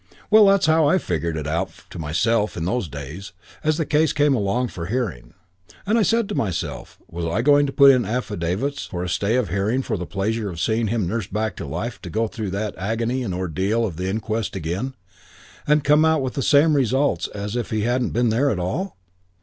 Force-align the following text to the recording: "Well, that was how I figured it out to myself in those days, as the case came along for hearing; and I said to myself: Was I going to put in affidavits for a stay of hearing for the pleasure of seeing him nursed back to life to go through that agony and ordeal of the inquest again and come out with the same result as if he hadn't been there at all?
"Well, 0.31 0.45
that 0.47 0.53
was 0.61 0.65
how 0.65 0.87
I 0.87 0.97
figured 0.97 1.37
it 1.37 1.45
out 1.45 1.69
to 1.91 1.99
myself 1.99 2.57
in 2.57 2.65
those 2.65 2.87
days, 2.87 3.33
as 3.63 3.77
the 3.77 3.85
case 3.85 4.13
came 4.13 4.33
along 4.33 4.69
for 4.69 4.87
hearing; 4.87 5.35
and 5.85 5.95
I 5.99 6.01
said 6.01 6.27
to 6.29 6.33
myself: 6.33 6.97
Was 7.07 7.23
I 7.27 7.43
going 7.43 7.67
to 7.67 7.71
put 7.71 7.91
in 7.91 8.03
affidavits 8.03 8.87
for 8.87 9.03
a 9.03 9.07
stay 9.07 9.35
of 9.35 9.49
hearing 9.49 9.83
for 9.83 9.97
the 9.97 10.07
pleasure 10.07 10.49
of 10.49 10.59
seeing 10.59 10.87
him 10.87 11.07
nursed 11.07 11.31
back 11.31 11.55
to 11.57 11.67
life 11.67 12.01
to 12.01 12.09
go 12.09 12.27
through 12.27 12.49
that 12.49 12.73
agony 12.79 13.21
and 13.21 13.35
ordeal 13.35 13.85
of 13.85 13.97
the 13.97 14.09
inquest 14.09 14.55
again 14.55 14.95
and 15.67 15.83
come 15.83 16.03
out 16.03 16.23
with 16.23 16.33
the 16.33 16.41
same 16.41 16.75
result 16.75 17.27
as 17.35 17.55
if 17.55 17.69
he 17.69 17.81
hadn't 17.81 18.09
been 18.09 18.29
there 18.29 18.49
at 18.49 18.57
all? 18.57 18.97